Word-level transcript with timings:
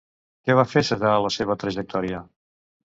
Què 0.47 0.55
va 0.59 0.63
fer 0.71 0.83
cessar 0.89 1.13
la 1.27 1.33
seva 1.39 1.59
trajectòria? 1.67 2.25